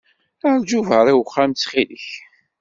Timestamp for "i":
1.11-1.15